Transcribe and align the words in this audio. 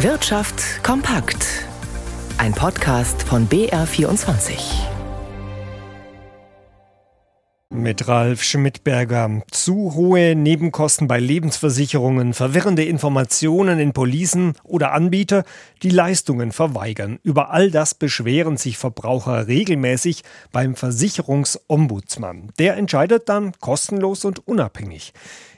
Wirtschaft 0.00 0.84
kompakt. 0.84 1.46
Ein 2.36 2.52
Podcast 2.52 3.22
von 3.22 3.48
BR24. 3.48 4.95
Mit 7.76 8.08
Ralf 8.08 8.42
Schmidberger. 8.42 9.42
Zu 9.50 9.94
hohe 9.94 10.34
Nebenkosten 10.34 11.08
bei 11.08 11.20
Lebensversicherungen, 11.20 12.32
verwirrende 12.32 12.84
Informationen 12.84 13.78
in 13.78 13.92
Policen 13.92 14.54
oder 14.64 14.92
Anbieter, 14.92 15.44
die 15.82 15.90
Leistungen 15.90 16.52
verweigern. 16.52 17.18
Über 17.22 17.50
all 17.50 17.70
das 17.70 17.94
beschweren 17.94 18.56
sich 18.56 18.78
Verbraucher 18.78 19.46
regelmäßig 19.46 20.22
beim 20.52 20.74
Versicherungsombudsmann. 20.74 22.48
Der 22.58 22.78
entscheidet 22.78 23.28
dann 23.28 23.52
kostenlos 23.60 24.24
und 24.24 24.48
unabhängig. 24.48 25.12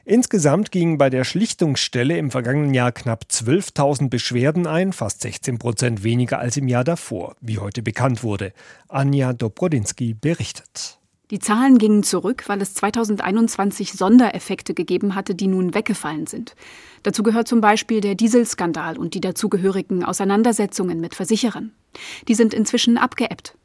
Insgesamt 0.05 0.73
gingen 0.73 0.99
bei 0.99 1.11
der 1.11 1.23
Schlichtungsstelle 1.23 2.19
im 2.19 2.33
vergangenen 2.33 2.75
Jahr 2.75 2.91
knapp 2.91 3.27
12.000 3.31 4.09
Beschwerden 4.09 4.67
ein, 4.67 4.93
fast 4.93 5.21
16 5.21 5.59
Prozent 5.61 6.03
weniger 6.03 6.41
als 6.41 6.57
im 6.57 6.67
Jahr 6.67 6.85
davor, 6.85 7.37
wie 7.41 7.59
heute 7.59 7.81
bekannt 7.81 8.25
wurde. 8.25 8.53
Anja 8.89 9.33
Dobrodinski 9.33 10.15
berichtet. 10.15 10.99
Die 11.31 11.39
Zahlen 11.39 11.77
gingen 11.77 12.03
zurück, 12.03 12.45
weil 12.47 12.63
es 12.63 12.73
2021 12.73 13.93
Sondereffekte 13.93 14.73
gegeben 14.73 15.15
hatte, 15.15 15.35
die 15.35 15.47
nun 15.47 15.75
weggefallen 15.75 16.27
sind. 16.27 16.55
Dazu 17.03 17.23
gehört 17.23 17.49
zum 17.49 17.61
Beispiel 17.61 18.01
der 18.01 18.15
Dieselskandal 18.15 18.97
und 18.97 19.13
die 19.13 19.21
dazugehörigen 19.21 20.05
Auseinandersetzungen 20.05 21.01
mit 21.01 21.15
Versicherern. 21.15 21.73
Die 22.29 22.35
sind 22.35 22.55
inzwischen 22.55 22.97
abgeebbt. 22.97 23.57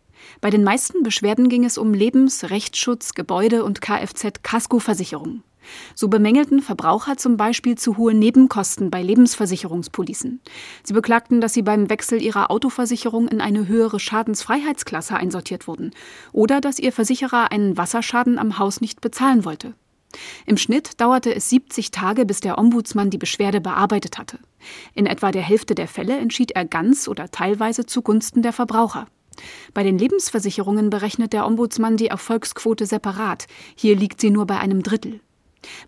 Bei 0.41 0.49
den 0.49 0.63
meisten 0.63 1.03
Beschwerden 1.03 1.47
ging 1.47 1.63
es 1.63 1.77
um 1.77 1.93
Lebens-, 1.93 2.49
Rechtsschutz, 2.49 3.13
Gebäude- 3.13 3.63
und 3.63 3.81
Kfz-Kaskoversicherungen. 3.81 5.43
So 5.95 6.07
bemängelten 6.07 6.61
Verbraucher 6.61 7.17
zum 7.17 7.37
Beispiel 7.37 7.77
zu 7.77 7.97
hohe 7.97 8.13
Nebenkosten 8.13 8.91
bei 8.91 9.01
Lebensversicherungspolicen. 9.01 10.41
Sie 10.83 10.93
beklagten, 10.93 11.41
dass 11.41 11.53
sie 11.53 11.61
beim 11.61 11.89
Wechsel 11.89 12.21
ihrer 12.21 12.51
Autoversicherung 12.51 13.27
in 13.27 13.41
eine 13.41 13.67
höhere 13.67 13.99
Schadensfreiheitsklasse 13.99 15.15
einsortiert 15.15 15.67
wurden 15.67 15.91
oder 16.31 16.61
dass 16.61 16.79
ihr 16.79 16.91
Versicherer 16.91 17.51
einen 17.51 17.77
Wasserschaden 17.77 18.39
am 18.39 18.59
Haus 18.59 18.81
nicht 18.81 19.01
bezahlen 19.01 19.45
wollte. 19.45 19.73
Im 20.45 20.57
Schnitt 20.57 21.01
dauerte 21.01 21.33
es 21.33 21.49
70 21.49 21.91
Tage, 21.91 22.25
bis 22.25 22.39
der 22.39 22.57
Ombudsmann 22.57 23.09
die 23.09 23.17
Beschwerde 23.17 23.61
bearbeitet 23.61 24.17
hatte. 24.17 24.39
In 24.93 25.05
etwa 25.05 25.31
der 25.31 25.41
Hälfte 25.41 25.75
der 25.75 25.87
Fälle 25.87 26.17
entschied 26.17 26.51
er 26.51 26.65
ganz 26.65 27.07
oder 27.07 27.31
teilweise 27.31 27.85
zugunsten 27.85 28.41
der 28.41 28.53
Verbraucher. 28.53 29.07
Bei 29.73 29.83
den 29.83 29.97
Lebensversicherungen 29.97 30.89
berechnet 30.89 31.33
der 31.33 31.47
Ombudsmann 31.47 31.97
die 31.97 32.07
Erfolgsquote 32.07 32.85
separat. 32.85 33.47
Hier 33.75 33.95
liegt 33.95 34.21
sie 34.21 34.29
nur 34.29 34.45
bei 34.45 34.59
einem 34.59 34.83
Drittel. 34.83 35.21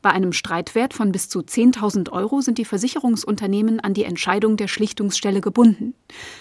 Bei 0.01 0.11
einem 0.11 0.33
Streitwert 0.33 0.93
von 0.93 1.11
bis 1.11 1.29
zu 1.29 1.39
10.000 1.39 2.11
Euro 2.11 2.41
sind 2.41 2.57
die 2.57 2.65
Versicherungsunternehmen 2.65 3.79
an 3.79 3.93
die 3.93 4.03
Entscheidung 4.03 4.57
der 4.57 4.67
Schlichtungsstelle 4.67 5.41
gebunden. 5.41 5.93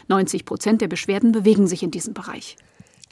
90 0.08 0.44
Prozent 0.44 0.80
der 0.80 0.88
Beschwerden 0.88 1.32
bewegen 1.32 1.66
sich 1.66 1.82
in 1.82 1.90
diesem 1.90 2.14
Bereich. 2.14 2.56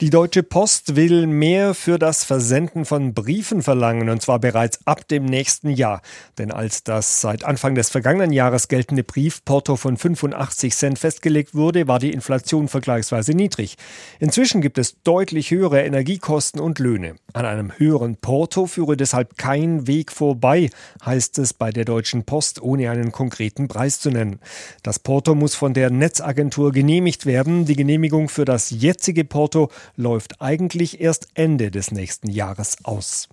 Die 0.01 0.09
Deutsche 0.09 0.41
Post 0.41 0.95
will 0.95 1.27
mehr 1.27 1.75
für 1.75 1.99
das 1.99 2.23
Versenden 2.23 2.83
von 2.83 3.13
Briefen 3.13 3.61
verlangen, 3.61 4.09
und 4.09 4.23
zwar 4.23 4.39
bereits 4.39 4.79
ab 4.87 5.07
dem 5.07 5.23
nächsten 5.23 5.69
Jahr. 5.69 6.01
Denn 6.39 6.51
als 6.51 6.83
das 6.83 7.21
seit 7.21 7.43
Anfang 7.43 7.75
des 7.75 7.91
vergangenen 7.91 8.33
Jahres 8.33 8.69
geltende 8.69 9.03
Briefporto 9.03 9.75
von 9.75 9.95
85 9.95 10.75
Cent 10.75 10.99
festgelegt 10.99 11.53
wurde, 11.53 11.87
war 11.87 11.99
die 11.99 12.11
Inflation 12.11 12.69
vergleichsweise 12.69 13.33
niedrig. 13.33 13.77
Inzwischen 14.19 14.61
gibt 14.61 14.79
es 14.79 14.99
deutlich 15.03 15.51
höhere 15.51 15.83
Energiekosten 15.83 16.59
und 16.59 16.79
Löhne. 16.79 17.15
An 17.33 17.45
einem 17.45 17.71
höheren 17.77 18.15
Porto 18.15 18.65
führe 18.65 18.97
deshalb 18.97 19.37
kein 19.37 19.85
Weg 19.85 20.11
vorbei, 20.11 20.71
heißt 21.05 21.37
es 21.37 21.53
bei 21.53 21.69
der 21.69 21.85
Deutschen 21.85 22.23
Post, 22.23 22.63
ohne 22.63 22.89
einen 22.89 23.11
konkreten 23.11 23.67
Preis 23.67 23.99
zu 23.99 24.09
nennen. 24.09 24.39
Das 24.81 24.97
Porto 24.97 25.35
muss 25.35 25.53
von 25.53 25.75
der 25.75 25.91
Netzagentur 25.91 26.71
genehmigt 26.71 27.27
werden. 27.27 27.65
Die 27.65 27.75
Genehmigung 27.75 28.27
für 28.27 28.45
das 28.45 28.71
jetzige 28.71 29.23
Porto 29.23 29.69
läuft 29.95 30.41
eigentlich 30.41 31.01
erst 31.01 31.27
Ende 31.33 31.71
des 31.71 31.91
nächsten 31.91 32.29
Jahres 32.29 32.77
aus. 32.83 33.29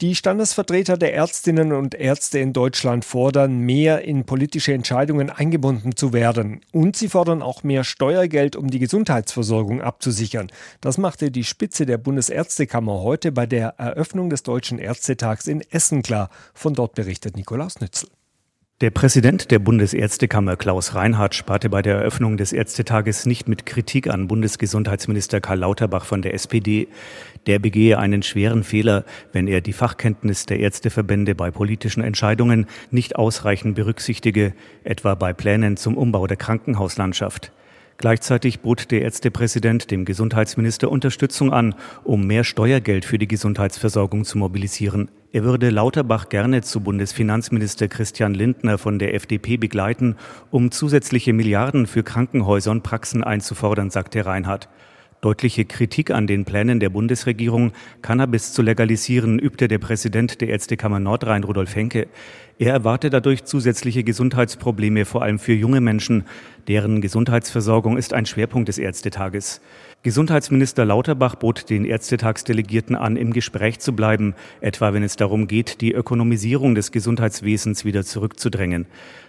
Die 0.00 0.14
Standesvertreter 0.14 0.96
der 0.96 1.12
Ärztinnen 1.12 1.72
und 1.72 1.96
Ärzte 1.96 2.38
in 2.38 2.52
Deutschland 2.52 3.04
fordern, 3.04 3.58
mehr 3.58 4.04
in 4.04 4.26
politische 4.26 4.72
Entscheidungen 4.72 5.28
eingebunden 5.28 5.96
zu 5.96 6.12
werden. 6.12 6.60
Und 6.70 6.94
sie 6.94 7.08
fordern 7.08 7.42
auch 7.42 7.64
mehr 7.64 7.82
Steuergeld, 7.82 8.54
um 8.54 8.70
die 8.70 8.78
Gesundheitsversorgung 8.78 9.82
abzusichern. 9.82 10.52
Das 10.80 10.98
machte 10.98 11.32
die 11.32 11.42
Spitze 11.42 11.84
der 11.84 11.98
Bundesärztekammer 11.98 13.02
heute 13.02 13.32
bei 13.32 13.46
der 13.46 13.70
Eröffnung 13.78 14.30
des 14.30 14.44
Deutschen 14.44 14.78
Ärztetags 14.78 15.48
in 15.48 15.62
Essen 15.62 16.02
klar. 16.02 16.30
Von 16.54 16.74
dort 16.74 16.94
berichtet 16.94 17.36
Nikolaus 17.36 17.80
Nützel. 17.80 18.08
Der 18.80 18.90
Präsident 18.90 19.50
der 19.50 19.58
Bundesärztekammer 19.58 20.54
Klaus 20.54 20.94
Reinhardt 20.94 21.34
sparte 21.34 21.68
bei 21.68 21.82
der 21.82 21.96
Eröffnung 21.96 22.36
des 22.36 22.52
Ärztetages 22.52 23.26
nicht 23.26 23.48
mit 23.48 23.66
Kritik 23.66 24.08
an 24.08 24.28
Bundesgesundheitsminister 24.28 25.40
Karl 25.40 25.58
Lauterbach 25.58 26.04
von 26.04 26.22
der 26.22 26.32
SPD. 26.32 26.86
Der 27.48 27.58
begehe 27.58 27.98
einen 27.98 28.22
schweren 28.22 28.62
Fehler, 28.62 29.04
wenn 29.32 29.48
er 29.48 29.62
die 29.62 29.72
Fachkenntnis 29.72 30.46
der 30.46 30.60
Ärzteverbände 30.60 31.34
bei 31.34 31.50
politischen 31.50 32.04
Entscheidungen 32.04 32.66
nicht 32.92 33.16
ausreichend 33.16 33.74
berücksichtige, 33.74 34.54
etwa 34.84 35.16
bei 35.16 35.32
Plänen 35.32 35.76
zum 35.76 35.96
Umbau 35.96 36.28
der 36.28 36.36
Krankenhauslandschaft. 36.36 37.50
Gleichzeitig 38.00 38.60
bot 38.60 38.92
der 38.92 39.02
Ärztepräsident 39.02 39.90
dem 39.90 40.04
Gesundheitsminister 40.04 40.88
Unterstützung 40.88 41.52
an, 41.52 41.74
um 42.04 42.28
mehr 42.28 42.44
Steuergeld 42.44 43.04
für 43.04 43.18
die 43.18 43.26
Gesundheitsversorgung 43.26 44.24
zu 44.24 44.38
mobilisieren. 44.38 45.10
Er 45.32 45.42
würde 45.42 45.70
Lauterbach 45.70 46.28
gerne 46.28 46.62
zu 46.62 46.80
Bundesfinanzminister 46.80 47.88
Christian 47.88 48.34
Lindner 48.34 48.78
von 48.78 49.00
der 49.00 49.14
FDP 49.14 49.56
begleiten, 49.56 50.14
um 50.52 50.70
zusätzliche 50.70 51.32
Milliarden 51.32 51.88
für 51.88 52.04
Krankenhäuser 52.04 52.70
und 52.70 52.84
Praxen 52.84 53.24
einzufordern, 53.24 53.90
sagte 53.90 54.24
Reinhardt. 54.24 54.68
Deutliche 55.20 55.64
Kritik 55.64 56.12
an 56.12 56.28
den 56.28 56.44
Plänen 56.44 56.78
der 56.78 56.90
Bundesregierung, 56.90 57.72
Cannabis 58.02 58.52
zu 58.52 58.62
legalisieren, 58.62 59.40
übte 59.40 59.66
der 59.66 59.78
Präsident 59.78 60.40
der 60.40 60.50
Ärztekammer 60.50 61.00
Nordrhein, 61.00 61.42
Rudolf 61.42 61.74
Henke. 61.74 62.06
Er 62.60 62.72
erwarte 62.72 63.08
dadurch 63.08 63.44
zusätzliche 63.44 64.02
Gesundheitsprobleme, 64.02 65.04
vor 65.04 65.22
allem 65.22 65.38
für 65.38 65.52
junge 65.52 65.80
Menschen. 65.80 66.24
Deren 66.66 67.00
Gesundheitsversorgung 67.00 67.96
ist 67.96 68.12
ein 68.12 68.26
Schwerpunkt 68.26 68.66
des 68.66 68.78
Ärztetages. 68.78 69.60
Gesundheitsminister 70.02 70.84
Lauterbach 70.84 71.36
bot 71.36 71.70
den 71.70 71.84
Ärztetagsdelegierten 71.84 72.96
an, 72.96 73.16
im 73.16 73.32
Gespräch 73.32 73.78
zu 73.78 73.94
bleiben, 73.94 74.34
etwa 74.60 74.92
wenn 74.92 75.04
es 75.04 75.14
darum 75.14 75.46
geht, 75.46 75.80
die 75.82 75.92
Ökonomisierung 75.92 76.74
des 76.74 76.90
Gesundheitswesens 76.90 77.84
wieder 77.84 78.02
zurückzudrängen. 78.02 78.86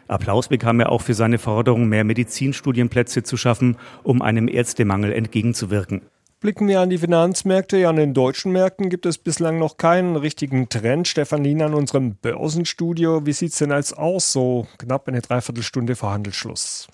Applaus 0.07 0.47
bekam 0.47 0.79
er 0.79 0.91
auch 0.91 1.03
für 1.03 1.13
seine 1.13 1.37
Forderung, 1.37 1.87
mehr 1.87 2.05
Medizinstudienplätze 2.05 3.21
zu 3.21 3.37
schaffen, 3.37 3.77
um 4.01 4.23
einem 4.23 4.47
Ärztemangel 4.47 5.13
entgegenzuwirken. 5.13 6.01
Blicken 6.41 6.69
wir 6.69 6.79
an 6.79 6.89
die 6.89 6.97
Finanzmärkte. 6.97 7.75
Ja, 7.75 7.89
an 7.89 7.97
den 7.97 8.13
deutschen 8.13 8.53
Märkten 8.53 8.89
gibt 8.89 9.05
es 9.05 9.17
bislang 9.17 9.59
noch 9.59 9.75
keinen 9.75 10.15
richtigen 10.15 10.69
Trend. 10.69 11.09
Stefan 11.09 11.43
Lien 11.43 11.61
an 11.61 11.73
unserem 11.73 12.15
Börsenstudio. 12.15 13.25
Wie 13.25 13.33
sieht 13.33 13.51
es 13.51 13.57
denn 13.57 13.73
als 13.73 13.91
aus? 13.91 14.31
So 14.31 14.65
knapp 14.77 15.09
eine 15.09 15.19
Dreiviertelstunde 15.19 15.97
vor 15.97 16.11
Handelsschluss. 16.11 16.87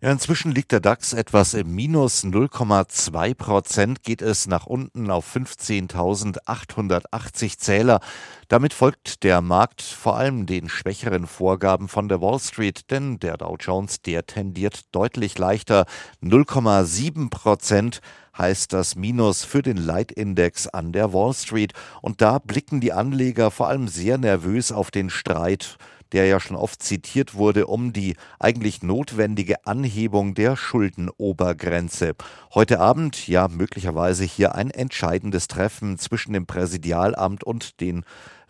Ja, 0.00 0.12
inzwischen 0.12 0.52
liegt 0.52 0.70
der 0.72 0.80
DAX 0.80 1.14
etwas 1.14 1.54
im 1.54 1.74
Minus 1.74 2.22
0,2 2.24 3.34
Prozent, 3.34 4.02
geht 4.02 4.20
es 4.20 4.48
nach 4.48 4.66
unten 4.66 5.12
auf 5.12 5.36
15.880 5.36 7.58
Zähler. 7.58 8.00
Damit 8.48 8.74
folgt 8.74 9.22
der 9.22 9.40
Markt 9.40 9.80
vor 9.80 10.16
allem 10.16 10.46
den 10.46 10.68
schwächeren 10.68 11.28
Vorgaben 11.28 11.86
von 11.88 12.08
der 12.08 12.20
Wall 12.20 12.40
Street, 12.40 12.90
denn 12.90 13.20
der 13.20 13.36
Dow 13.36 13.56
Jones, 13.58 14.02
der 14.02 14.26
tendiert 14.26 14.92
deutlich 14.92 15.38
leichter. 15.38 15.86
0,7 16.20 17.30
Prozent 17.30 18.00
heißt 18.36 18.72
das 18.72 18.96
Minus 18.96 19.44
für 19.44 19.62
den 19.62 19.76
Leitindex 19.76 20.66
an 20.66 20.92
der 20.92 21.12
Wall 21.12 21.34
Street. 21.34 21.72
Und 22.00 22.20
da 22.20 22.38
blicken 22.38 22.80
die 22.80 22.92
Anleger 22.92 23.50
vor 23.50 23.68
allem 23.68 23.88
sehr 23.88 24.18
nervös 24.18 24.72
auf 24.72 24.90
den 24.90 25.10
Streit 25.10 25.78
der 26.12 26.26
ja 26.26 26.40
schon 26.40 26.56
oft 26.56 26.82
zitiert 26.82 27.34
wurde, 27.34 27.66
um 27.66 27.92
die 27.92 28.16
eigentlich 28.38 28.82
notwendige 28.82 29.66
Anhebung 29.66 30.34
der 30.34 30.56
Schuldenobergrenze. 30.56 32.12
Heute 32.54 32.80
Abend 32.80 33.26
ja 33.26 33.48
möglicherweise 33.48 34.24
hier 34.24 34.54
ein 34.54 34.70
entscheidendes 34.70 35.48
Treffen 35.48 35.98
zwischen 35.98 36.34
dem 36.34 36.46
Präsidialamt 36.46 37.44
und 37.44 37.80
den 37.80 38.04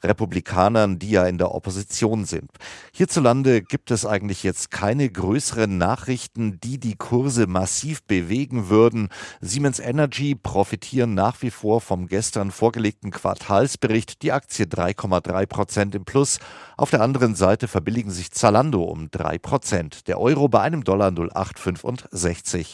Republikanern, 0.05 0.99
die 0.99 1.11
ja 1.11 1.27
in 1.27 1.39
der 1.39 1.55
Opposition 1.55 2.25
sind. 2.25 2.51
Hierzulande 2.93 3.63
gibt 3.63 3.91
es 3.91 4.07
eigentlich 4.07 4.43
jetzt 4.43 4.71
keine 4.71 5.09
größeren 5.09 5.77
Nachrichten, 5.79 6.61
die 6.61 6.79
die 6.79 6.97
Kurse 6.97 7.47
massiv 7.47 8.03
bewegen 8.05 8.69
würden. 8.69 9.09
Siemens 9.41 9.79
Energy 9.79 10.35
profitieren 10.35 11.15
nach 11.15 11.43
wie 11.43 11.51
vor 11.51 11.81
vom 11.81 12.07
gestern 12.07 12.51
vorgelegten 12.51 13.11
Quartalsbericht. 13.11 14.23
Die 14.23 14.33
Aktie 14.33 14.67
3,3 14.67 15.47
Prozent 15.47 15.95
im 15.95 16.05
Plus. 16.05 16.39
Auf 16.77 16.91
der 16.91 17.03
anderen 17.03 17.35
Seite 17.35 17.69
verbilligen 17.69 18.11
sich 18.11 18.31
Zalando 18.33 18.83
um 18.83 19.11
3 19.11 19.39
Prozent. 19.39 20.09
Der 20.09 20.21
Euro 20.21 20.49
bei 20.49 20.61
einem 20.61 20.85
Dollar 20.85 21.11
0,865. 21.11 22.71